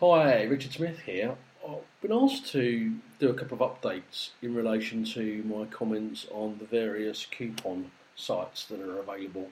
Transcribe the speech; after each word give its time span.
Hi, 0.00 0.44
Richard 0.44 0.72
Smith 0.72 1.00
here. 1.00 1.36
I've 1.62 2.00
been 2.00 2.10
asked 2.10 2.50
to 2.52 2.94
do 3.18 3.28
a 3.28 3.34
couple 3.34 3.62
of 3.62 3.70
updates 3.70 4.30
in 4.40 4.54
relation 4.54 5.04
to 5.04 5.42
my 5.42 5.66
comments 5.66 6.26
on 6.30 6.56
the 6.56 6.64
various 6.64 7.26
coupon 7.26 7.90
sites 8.16 8.64
that 8.64 8.80
are 8.80 8.98
available 8.98 9.50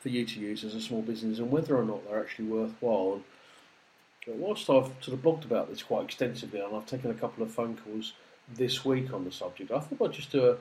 for 0.00 0.08
you 0.08 0.24
to 0.24 0.40
use 0.40 0.64
as 0.64 0.74
a 0.74 0.80
small 0.80 1.02
business 1.02 1.38
and 1.38 1.50
whether 1.50 1.76
or 1.76 1.84
not 1.84 2.08
they're 2.08 2.18
actually 2.18 2.46
worthwhile. 2.46 3.20
Whilst 4.26 4.70
I've 4.70 4.90
sort 5.02 5.08
of 5.08 5.22
blogged 5.22 5.44
about 5.44 5.68
this 5.68 5.82
quite 5.82 6.06
extensively 6.06 6.60
and 6.60 6.74
I've 6.74 6.86
taken 6.86 7.10
a 7.10 7.14
couple 7.14 7.42
of 7.42 7.50
phone 7.50 7.76
calls 7.84 8.14
this 8.48 8.86
week 8.86 9.12
on 9.12 9.24
the 9.26 9.32
subject, 9.32 9.70
I 9.70 9.80
thought 9.80 10.08
I'd 10.08 10.14
just 10.14 10.32
do 10.32 10.46
a 10.48 10.56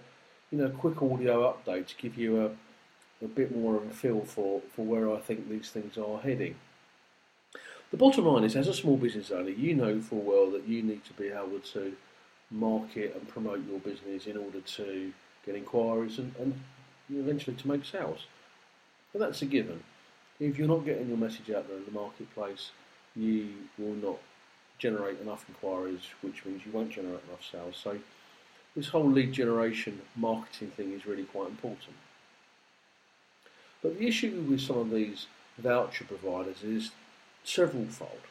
you 0.52 0.58
know 0.58 0.68
quick 0.68 1.02
audio 1.02 1.50
update 1.50 1.88
to 1.88 1.96
give 1.96 2.18
you 2.18 2.42
a, 2.42 3.24
a 3.24 3.30
bit 3.30 3.56
more 3.56 3.78
of 3.78 3.86
a 3.86 3.94
feel 3.94 4.26
for, 4.26 4.62
for 4.76 4.84
where 4.84 5.10
I 5.16 5.22
think 5.22 5.48
these 5.48 5.70
things 5.70 5.98
are 5.98 6.20
heading. 6.20 6.56
The 7.92 7.98
bottom 7.98 8.26
line 8.26 8.44
is, 8.44 8.56
as 8.56 8.68
a 8.68 8.74
small 8.74 8.98
business 8.98 9.32
owner, 9.32 9.50
you 9.50 9.76
know 9.76 10.02
full 10.02 10.22
well 10.22 10.52
that 10.52 10.68
you 10.68 10.82
need 10.82 11.06
to 11.06 11.14
be 11.14 11.28
able 11.28 11.60
to 11.74 11.96
market 12.52 13.16
and 13.16 13.28
promote 13.28 13.66
your 13.68 13.80
business 13.80 14.28
in 14.28 14.38
order 14.38 14.60
to 14.62 15.14
get 15.46 15.56
inquiries 15.56 16.18
and, 16.18 16.34
and 16.40 16.60
eventually 17.14 17.56
to 17.56 17.68
make 17.68 17.86
sales. 17.86 18.26
But 19.14 19.20
that's 19.20 19.42
a 19.42 19.46
given. 19.46 19.84
If 20.40 20.58
you're 20.58 20.68
not 20.68 20.86
getting 20.86 21.08
your 21.08 21.18
message 21.18 21.50
out 21.52 21.68
there 21.68 21.78
in 21.78 21.86
the 21.86 21.92
marketplace, 21.92 22.72
you 23.16 23.50
will 23.78 23.96
not 23.96 24.18
generate 24.78 25.22
enough 25.22 25.46
inquiries, 25.48 26.02
which 26.22 26.44
means 26.46 26.66
you 26.66 26.72
won't 26.72 26.92
generate 26.92 27.24
enough 27.30 27.50
sales. 27.50 27.80
So, 27.82 27.98
this 28.76 28.90
whole 28.90 29.10
lead 29.10 29.32
generation 29.32 30.02
marketing 30.18 30.72
thing 30.72 30.92
is 30.92 31.06
really 31.06 31.24
quite 31.24 31.50
important. 31.50 31.96
But 33.82 33.98
the 33.98 34.08
issue 34.08 34.46
with 34.50 34.60
some 34.60 34.78
of 34.80 34.92
these 34.92 35.28
voucher 35.58 36.04
providers 36.04 36.62
is 36.62 36.92
several 37.46 37.86
fold. 37.86 38.22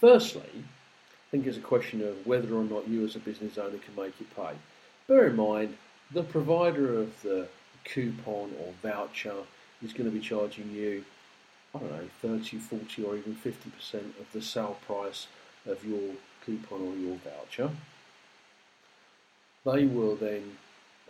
Firstly, 0.00 0.50
I 0.54 1.30
think 1.30 1.46
it's 1.46 1.56
a 1.56 1.60
question 1.60 2.02
of 2.02 2.26
whether 2.26 2.54
or 2.54 2.64
not 2.64 2.88
you 2.88 3.04
as 3.04 3.16
a 3.16 3.20
business 3.20 3.58
owner 3.58 3.78
can 3.78 3.94
make 3.96 4.20
it 4.20 4.34
pay. 4.34 4.52
Bear 5.06 5.28
in 5.28 5.36
mind, 5.36 5.76
the 6.10 6.22
provider 6.22 6.98
of 6.98 7.22
the 7.22 7.48
coupon 7.84 8.52
or 8.60 8.72
voucher 8.82 9.34
is 9.82 9.92
going 9.92 10.10
to 10.10 10.16
be 10.16 10.20
charging 10.20 10.70
you, 10.70 11.04
I 11.74 11.78
don't 11.78 11.90
know, 11.90 12.08
30, 12.22 12.58
40 12.58 13.04
or 13.04 13.16
even 13.16 13.34
50% 13.34 13.94
of 13.94 14.32
the 14.32 14.40
sale 14.40 14.78
price 14.86 15.26
of 15.66 15.84
your 15.84 16.14
coupon 16.44 16.80
or 16.80 16.94
your 16.96 17.16
voucher. 17.16 17.70
They 19.64 19.84
will 19.86 20.16
then 20.16 20.56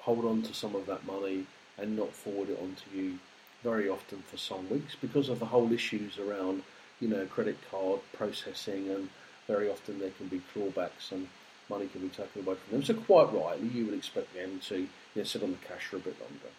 hold 0.01 0.25
on 0.25 0.42
to 0.42 0.55
some 0.55 0.75
of 0.75 0.87
that 0.87 1.07
money 1.07 1.47
and 1.79 1.97
not 1.97 2.12
forward 2.12 2.51
it 2.51 2.59
on 2.61 2.77
to 2.77 2.97
you 2.97 3.19
very 3.62 3.89
often 3.89 4.23
for 4.31 4.37
some 4.37 4.69
weeks 4.69 4.95
because 5.01 5.29
of 5.29 5.39
the 5.41 5.47
whole 5.47 5.73
issues 5.73 6.19
around 6.19 6.62
you 7.00 7.09
know, 7.09 7.27
credit 7.27 7.56
card 7.70 8.00
processing, 8.12 8.91
and 8.91 9.09
very 9.47 9.69
often 9.70 9.98
there 9.98 10.11
can 10.11 10.28
be 10.28 10.42
clawbacks 10.55 11.12
and 11.12 11.28
money 11.69 11.86
can 11.89 12.03
be 12.03 12.09
taken 12.09 12.42
away 12.42 12.56
from 12.56 12.78
them. 12.78 12.84
So 12.84 12.95
quite 12.95 13.33
rightly, 13.33 13.69
you 13.69 13.86
would 13.86 13.95
expect 13.95 14.34
them 14.34 14.61
to 14.69 14.78
you 14.78 14.89
know, 15.17 15.25
sit 15.25 15.42
on 15.42 15.53
the 15.53 15.59
cash 15.59 15.86
for 15.86 15.97
a 15.97 16.01
bit 16.01 16.20
longer. 16.20 16.53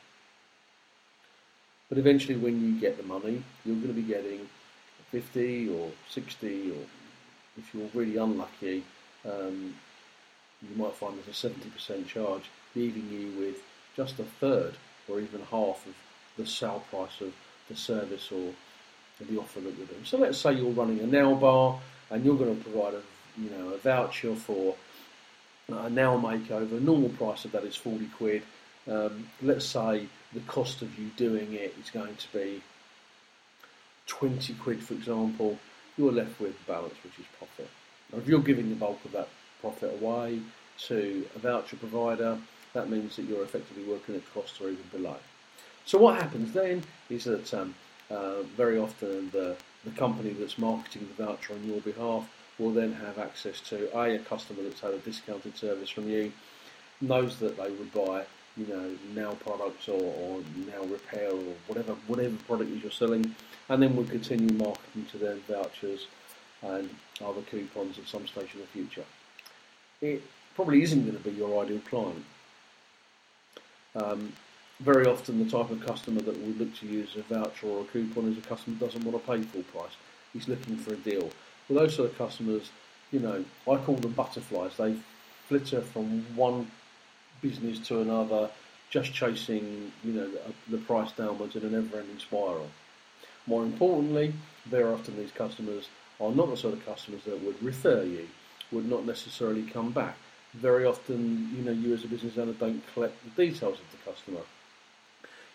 But 1.89 1.97
eventually, 1.99 2.37
when 2.37 2.61
you 2.61 2.79
get 2.79 2.97
the 2.97 3.03
money, 3.03 3.43
you're 3.63 3.75
going 3.75 3.87
to 3.87 3.93
be 3.93 4.01
getting 4.01 4.49
50 5.11 5.69
or 5.69 5.91
60, 6.09 6.71
or 6.71 6.77
if 7.57 7.73
you're 7.73 7.89
really 7.93 8.17
unlucky, 8.17 8.83
um, 9.23 9.75
you 10.61 10.75
might 10.75 10.93
find 10.93 11.17
there's 11.17 11.43
a 11.43 11.49
70% 11.49 12.07
charge, 12.07 12.49
leaving 12.75 13.07
you 13.09 13.39
with 13.39 13.57
just 13.95 14.19
a 14.19 14.23
third 14.23 14.75
or 15.07 15.19
even 15.19 15.41
half 15.51 15.85
of 15.85 15.93
the 16.37 16.45
sale 16.45 16.83
price 16.89 17.21
of 17.21 17.33
the 17.69 17.75
service 17.75 18.31
or 18.31 18.51
the 19.19 19.39
offer 19.39 19.59
that 19.61 19.75
you're 19.77 19.87
doing. 19.87 20.03
So 20.03 20.17
let's 20.17 20.37
say 20.37 20.53
you're 20.53 20.71
running 20.71 20.99
a 20.99 21.07
nail 21.07 21.35
bar 21.35 21.79
and 22.09 22.25
you're 22.25 22.37
going 22.37 22.55
to 22.55 22.63
provide 22.63 22.93
a 22.95 23.01
you 23.41 23.49
know 23.49 23.69
a 23.69 23.77
voucher 23.77 24.35
for 24.35 24.75
a 25.69 25.89
nail 25.89 26.19
makeover. 26.19 26.79
Normal 26.81 27.09
price 27.09 27.45
of 27.45 27.51
that 27.53 27.63
is 27.63 27.75
forty 27.75 28.07
quid. 28.17 28.43
Um, 28.87 29.27
let's 29.41 29.65
say 29.65 30.07
the 30.33 30.41
cost 30.41 30.81
of 30.81 30.99
you 30.99 31.09
doing 31.17 31.53
it 31.53 31.75
is 31.81 31.89
going 31.89 32.15
to 32.15 32.33
be 32.33 32.61
twenty 34.05 34.53
quid, 34.53 34.83
for 34.83 34.93
example. 34.93 35.57
You're 35.97 36.11
left 36.11 36.39
with 36.41 36.55
balance, 36.67 36.95
which 37.03 37.17
is 37.19 37.25
profit. 37.37 37.69
Now, 38.11 38.19
if 38.19 38.27
you're 38.27 38.41
giving 38.41 38.69
the 38.69 38.75
bulk 38.75 39.03
of 39.05 39.13
that 39.13 39.29
profit 39.61 39.97
away 40.01 40.41
to 40.87 41.25
a 41.35 41.39
voucher 41.39 41.77
provider, 41.77 42.37
that 42.73 42.89
means 42.89 43.15
that 43.15 43.23
you're 43.23 43.43
effectively 43.43 43.85
working 43.85 44.15
at 44.15 44.33
cost 44.33 44.59
or 44.59 44.65
even 44.65 44.83
below. 44.91 45.15
So 45.85 45.97
what 45.97 46.21
happens 46.21 46.51
then 46.51 46.83
is 47.09 47.23
that 47.23 47.53
um, 47.53 47.75
uh, 48.09 48.43
very 48.55 48.77
often 48.77 49.29
the, 49.31 49.55
the 49.83 49.91
company 49.91 50.31
that's 50.31 50.57
marketing 50.57 51.07
the 51.15 51.23
voucher 51.23 51.53
on 51.53 51.63
your 51.63 51.81
behalf 51.81 52.29
will 52.59 52.71
then 52.71 52.93
have 52.93 53.17
access 53.17 53.59
to 53.59 53.89
a, 53.97 54.17
customer 54.19 54.63
that's 54.63 54.79
had 54.79 54.93
a 54.93 54.99
discounted 54.99 55.57
service 55.57 55.89
from 55.89 56.07
you, 56.07 56.31
knows 57.01 57.37
that 57.39 57.57
they 57.57 57.69
would 57.71 57.91
buy 57.93 58.25
you 58.55 58.65
know 58.67 58.89
nail 59.13 59.37
products 59.43 59.89
or, 59.89 60.01
or 60.01 60.41
nail 60.65 60.85
repair 60.85 61.29
or 61.29 61.53
whatever 61.67 61.93
whatever 62.07 62.35
product 62.47 62.69
you're 62.81 62.91
selling, 62.91 63.35
and 63.69 63.81
then 63.81 63.95
we'll 63.95 64.05
continue 64.05 64.53
marketing 64.55 65.05
to 65.11 65.17
them 65.17 65.41
vouchers 65.47 66.07
and 66.61 66.89
other 67.23 67.41
coupons 67.41 67.99
at 67.99 68.07
some 68.07 68.25
stage 68.27 68.53
in 68.53 68.61
the 68.61 68.67
future. 68.67 69.03
It 70.01 70.23
probably 70.55 70.81
isn't 70.83 71.03
going 71.03 71.17
to 71.17 71.23
be 71.23 71.31
your 71.31 71.63
ideal 71.63 71.81
client. 71.89 72.25
Um, 73.95 74.33
very 74.79 75.05
often 75.05 75.43
the 75.43 75.49
type 75.49 75.71
of 75.71 75.85
customer 75.85 76.21
that 76.21 76.39
will 76.41 76.53
look 76.53 76.75
to 76.75 76.85
use 76.85 77.15
a 77.15 77.21
voucher 77.33 77.67
or 77.67 77.81
a 77.81 77.85
coupon 77.85 78.31
is 78.31 78.37
a 78.37 78.41
customer 78.41 78.75
who 78.77 78.85
doesn't 78.85 79.03
want 79.05 79.17
to 79.17 79.31
pay 79.31 79.41
full 79.41 79.63
price. 79.63 79.95
He's 80.33 80.47
looking 80.47 80.75
for 80.75 80.93
a 80.93 80.97
deal. 80.97 81.29
Well, 81.69 81.79
those 81.79 81.95
sort 81.95 82.11
of 82.11 82.17
customers, 82.17 82.71
you 83.11 83.19
know, 83.19 83.45
I 83.69 83.77
call 83.77 83.95
them 83.95 84.11
butterflies. 84.11 84.75
They 84.77 84.97
flitter 85.47 85.81
from 85.81 86.25
one 86.35 86.69
business 87.41 87.79
to 87.87 88.01
another, 88.01 88.49
just 88.89 89.13
chasing, 89.13 89.91
you 90.03 90.13
know, 90.13 90.29
the, 90.29 90.77
the 90.77 90.77
price 90.79 91.11
downwards 91.13 91.55
in 91.55 91.63
a 91.63 91.69
never-ending 91.69 92.19
spiral. 92.19 92.69
More 93.47 93.63
importantly, 93.63 94.33
very 94.65 94.91
often 94.91 95.17
these 95.17 95.31
customers 95.31 95.87
are 96.19 96.31
not 96.31 96.49
the 96.49 96.57
sort 96.57 96.73
of 96.73 96.85
customers 96.85 97.21
that 97.25 97.41
would 97.43 97.61
refer 97.63 98.03
you, 98.03 98.27
would 98.71 98.89
not 98.89 99.05
necessarily 99.05 99.63
come 99.63 99.91
back. 99.91 100.17
Very 100.53 100.85
often, 100.85 101.53
you 101.55 101.63
know, 101.63 101.71
you 101.71 101.93
as 101.93 102.03
a 102.03 102.07
business 102.07 102.37
owner 102.37 102.53
don't 102.53 102.81
collect 102.93 103.15
the 103.23 103.45
details 103.45 103.77
of 103.79 103.91
the 103.91 104.11
customer. 104.11 104.41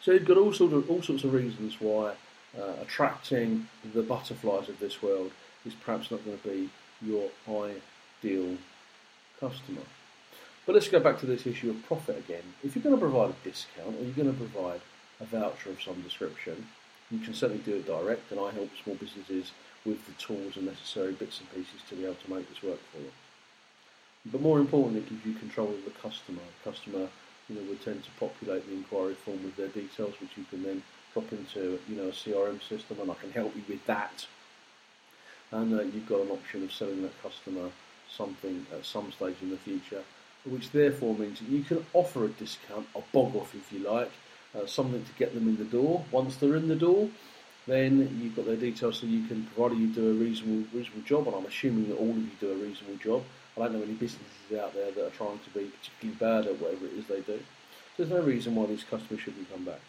So 0.02 0.12
you've 0.12 0.24
got 0.24 0.38
all 0.38 0.52
sort 0.52 0.72
of 0.72 0.90
all 0.90 1.02
sorts 1.02 1.24
of 1.24 1.32
reasons 1.34 1.80
why 1.80 2.14
uh, 2.58 2.72
attracting 2.80 3.68
the 3.94 4.02
butterflies 4.02 4.68
of 4.68 4.78
this 4.78 5.02
world 5.02 5.30
is 5.66 5.74
perhaps 5.74 6.10
not 6.10 6.24
going 6.24 6.38
to 6.38 6.48
be 6.48 6.70
your 7.02 7.28
ideal 7.48 8.56
customer. 9.38 9.82
But 10.66 10.74
let's 10.74 10.88
go 10.88 11.00
back 11.00 11.18
to 11.20 11.26
this 11.26 11.46
issue 11.46 11.70
of 11.70 11.84
profit 11.84 12.18
again. 12.18 12.54
If 12.64 12.74
you're 12.74 12.82
going 12.82 12.94
to 12.94 13.00
provide 13.00 13.30
a 13.30 13.44
discount 13.44 13.96
or 13.98 14.04
you're 14.04 14.12
going 14.12 14.32
to 14.32 14.46
provide 14.46 14.80
a 15.20 15.24
voucher 15.24 15.70
of 15.70 15.82
some 15.82 16.00
description, 16.02 16.66
you 17.10 17.18
can 17.18 17.34
certainly 17.34 17.62
do 17.62 17.76
it 17.76 17.86
direct, 17.86 18.30
and 18.30 18.38
I 18.38 18.52
help 18.52 18.70
small 18.82 18.96
businesses 18.96 19.52
with 19.84 20.06
the 20.06 20.12
tools 20.12 20.56
and 20.56 20.66
necessary 20.66 21.12
bits 21.12 21.40
and 21.40 21.50
pieces 21.50 21.82
to 21.88 21.96
be 21.96 22.04
able 22.04 22.14
to 22.14 22.32
make 22.32 22.48
this 22.48 22.62
work 22.62 22.78
for 22.92 22.98
them. 22.98 23.12
But 24.26 24.42
more 24.42 24.60
importantly, 24.60 25.00
it 25.00 25.08
gives 25.08 25.26
you 25.26 25.34
control 25.34 25.70
of 25.70 25.84
the 25.84 25.90
customer. 25.90 26.40
The 26.62 26.70
customer 26.70 27.08
you 27.50 27.60
know, 27.60 27.68
would 27.68 27.84
tend 27.84 28.02
to 28.04 28.10
populate 28.18 28.66
the 28.66 28.74
inquiry 28.74 29.14
form 29.14 29.42
with 29.42 29.56
their 29.56 29.68
details, 29.68 30.14
which 30.20 30.30
you 30.36 30.44
can 30.48 30.62
then 30.62 30.82
drop 31.12 31.30
into, 31.32 31.78
you 31.88 31.96
know, 31.96 32.08
a 32.08 32.12
CRM 32.12 32.62
system, 32.62 33.00
and 33.00 33.10
I 33.10 33.14
can 33.14 33.32
help 33.32 33.54
you 33.56 33.62
with 33.68 33.84
that. 33.86 34.26
And 35.50 35.78
uh, 35.78 35.82
you've 35.82 36.08
got 36.08 36.20
an 36.20 36.30
option 36.30 36.62
of 36.62 36.72
selling 36.72 37.02
that 37.02 37.22
customer 37.22 37.70
something 38.08 38.66
at 38.72 38.84
some 38.84 39.10
stage 39.12 39.36
in 39.42 39.50
the 39.50 39.56
future, 39.56 40.02
which 40.44 40.70
therefore 40.70 41.14
means 41.14 41.40
that 41.40 41.48
you 41.48 41.62
can 41.62 41.84
offer 41.92 42.24
a 42.24 42.28
discount, 42.28 42.86
a 42.94 43.00
bog 43.12 43.34
off 43.36 43.54
if 43.54 43.72
you 43.72 43.80
like, 43.80 44.10
uh, 44.54 44.66
something 44.66 45.04
to 45.04 45.12
get 45.18 45.34
them 45.34 45.48
in 45.48 45.56
the 45.56 45.64
door. 45.64 46.04
Once 46.10 46.36
they're 46.36 46.56
in 46.56 46.68
the 46.68 46.76
door, 46.76 47.08
then 47.66 48.18
you've 48.20 48.34
got 48.34 48.46
their 48.46 48.56
details 48.56 48.98
so 48.98 49.06
you 49.06 49.26
can, 49.26 49.44
provided 49.54 49.78
you 49.78 49.88
do 49.88 50.10
a 50.10 50.14
reasonable, 50.14 50.64
reasonable 50.72 51.02
job, 51.02 51.26
and 51.26 51.36
I'm 51.36 51.46
assuming 51.46 51.88
that 51.88 51.96
all 51.96 52.10
of 52.10 52.16
you 52.16 52.30
do 52.40 52.52
a 52.52 52.56
reasonable 52.56 52.96
job, 52.96 53.22
I 53.56 53.62
don't 53.62 53.74
know 53.74 53.82
any 53.82 53.94
businesses 53.94 54.58
out 54.58 54.74
there 54.74 54.90
that 54.90 55.06
are 55.06 55.10
trying 55.10 55.38
to 55.38 55.50
be 55.50 55.70
particularly 55.70 56.18
bad 56.18 56.50
at 56.50 56.60
whatever 56.60 56.86
it 56.86 56.92
is 56.92 57.06
they 57.06 57.20
do. 57.20 57.40
There's 57.96 58.10
no 58.10 58.20
reason 58.20 58.54
why 58.54 58.66
these 58.66 58.84
customers 58.84 59.22
shouldn't 59.22 59.50
come 59.50 59.64
back. 59.64 59.80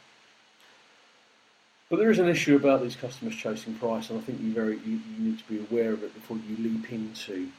But 1.90 2.00
there 2.00 2.10
is 2.10 2.19
an 2.19 2.30
issue 2.30 2.56
about 2.56 2.81
these 2.81 2.96
customers 2.96 3.36
chasing 3.36 3.75
price, 3.75 4.10
and 4.10 4.19
I 4.19 4.22
think 4.22 4.42
you 4.42 4.54
very 4.54 4.78
you, 4.78 5.02
you 5.18 5.19
need 5.19 5.40
to 5.40 5.48
be 5.48 5.60
aware 5.60 5.92
of 5.92 6.04
it 6.04 6.13
before 6.13 6.38
you 6.38 6.58
leap 6.58 6.92
into 6.92 7.50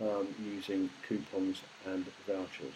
um, 0.00 0.26
using 0.44 0.90
coupons 1.08 1.62
and 1.86 2.04
vouchers. 2.26 2.74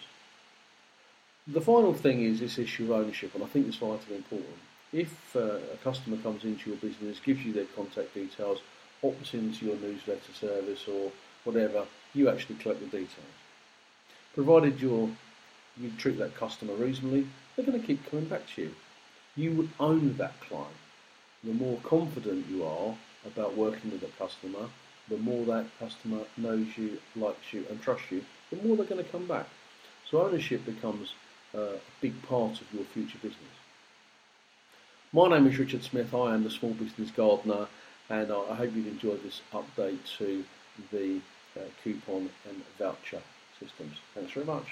The 1.48 1.60
final 1.60 1.94
thing 1.94 2.22
is 2.22 2.40
this 2.40 2.58
issue 2.58 2.84
of 2.84 3.00
ownership, 3.00 3.34
and 3.34 3.42
I 3.42 3.46
think 3.46 3.66
it's 3.66 3.76
vitally 3.76 4.16
important. 4.16 4.58
If 4.92 5.34
uh, 5.34 5.58
a 5.74 5.76
customer 5.82 6.16
comes 6.18 6.44
into 6.44 6.70
your 6.70 6.78
business, 6.78 7.18
gives 7.20 7.44
you 7.44 7.52
their 7.52 7.66
contact 7.66 8.14
details, 8.14 8.60
opts 9.02 9.34
into 9.34 9.66
your 9.66 9.76
newsletter 9.76 10.32
service 10.32 10.86
or 10.88 11.10
whatever, 11.46 11.87
you 12.12 12.28
actually 12.28 12.56
collect 12.56 12.81
the 12.81 12.87
details. 12.87 13.37
Provided 14.34 14.81
you 14.81 15.16
you 15.81 15.90
treat 15.98 16.19
that 16.19 16.34
customer 16.37 16.75
reasonably, 16.75 17.26
they're 17.54 17.66
going 17.66 17.81
to 17.81 17.87
keep 17.87 18.08
coming 18.10 18.25
back 18.26 18.43
to 18.54 18.62
you. 18.62 18.75
You 19.37 19.69
own 19.78 20.16
that 20.16 20.40
client. 20.40 20.69
The 21.44 21.52
more 21.52 21.78
confident 21.82 22.46
you 22.50 22.64
are 22.64 22.94
about 23.26 23.56
working 23.56 23.90
with 23.90 24.02
a 24.02 24.08
customer, 24.19 24.69
the 25.08 25.19
more 25.19 25.44
that 25.46 25.66
customer 25.78 26.20
knows 26.37 26.66
you, 26.76 26.98
likes 27.14 27.52
you, 27.52 27.64
and 27.70 27.81
trusts 27.82 28.10
you, 28.10 28.25
the 28.50 28.56
more 28.56 28.76
they're 28.76 28.87
going 28.87 29.04
to 29.04 29.10
come 29.10 29.26
back. 29.26 29.46
So 30.10 30.22
ownership 30.22 30.64
becomes 30.64 31.14
uh, 31.54 31.60
a 31.60 31.81
big 32.00 32.20
part 32.22 32.60
of 32.60 32.72
your 32.72 32.84
future 32.84 33.19
business. 33.19 33.42
My 35.12 35.28
name 35.28 35.46
is 35.46 35.58
Richard 35.58 35.84
Smith. 35.84 36.14
I 36.14 36.34
am 36.34 36.44
the 36.44 36.50
Small 36.50 36.72
Business 36.72 37.10
Gardener, 37.10 37.66
and 38.08 38.32
I 38.32 38.54
hope 38.54 38.75
you've 38.75 38.87
enjoyed 38.87 39.22
this 39.22 39.40
update 39.52 39.99
to 40.19 40.44
the 40.90 41.20
Uh, 41.56 41.60
coupon 41.82 42.28
and 42.48 42.62
voucher 42.78 43.22
systems. 43.58 43.96
Thanks 44.14 44.32
very 44.32 44.44
much. 44.44 44.66